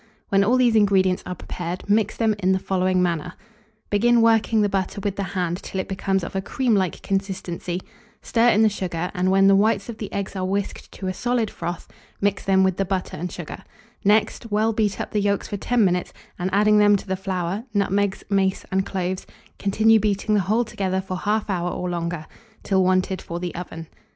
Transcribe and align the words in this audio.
When 0.29 0.43
all 0.43 0.57
these 0.57 0.75
ingredients 0.75 1.21
are 1.27 1.35
prepared, 1.35 1.87
mix 1.87 2.17
them 2.17 2.33
in 2.39 2.53
the 2.53 2.57
following 2.57 3.03
manner. 3.03 3.33
Begin 3.91 4.19
working 4.23 4.63
the 4.63 4.67
butter 4.67 4.99
with 5.03 5.15
the 5.15 5.21
hand 5.21 5.61
till 5.61 5.79
it 5.79 5.87
becomes 5.87 6.23
of 6.23 6.35
a 6.35 6.41
cream 6.41 6.73
like 6.73 7.03
consistency; 7.03 7.79
stir 8.19 8.49
in 8.49 8.63
the 8.63 8.67
sugar, 8.69 9.11
and 9.13 9.29
when 9.29 9.45
the 9.45 9.55
whites 9.55 9.89
of 9.89 9.99
the 9.99 10.11
eggs 10.11 10.35
are 10.35 10.43
whisked 10.43 10.91
to 10.93 11.05
a 11.05 11.13
solid 11.13 11.51
froth, 11.51 11.87
mix 12.19 12.43
them 12.43 12.63
with 12.63 12.77
the 12.77 12.83
butter 12.85 13.15
and 13.15 13.31
sugar; 13.31 13.63
next, 14.03 14.49
well 14.49 14.73
beat 14.73 14.99
up 14.99 15.11
the 15.11 15.21
yolks 15.21 15.47
for 15.47 15.57
10 15.57 15.85
minutes, 15.85 16.11
and, 16.39 16.49
adding 16.51 16.79
them 16.79 16.95
to 16.95 17.05
the 17.05 17.15
flour, 17.15 17.65
nutmegs, 17.71 18.23
mace, 18.27 18.65
and 18.71 18.87
cloves, 18.87 19.27
continue 19.59 19.99
beating 19.99 20.33
the 20.33 20.41
whole 20.41 20.63
together 20.65 20.99
for 20.99 21.15
1/2 21.15 21.45
hour 21.47 21.69
or 21.69 21.87
longer, 21.87 22.25
till 22.63 22.83
wanted 22.83 23.21
for 23.21 23.39
the 23.39 23.53
oven. 23.53 23.85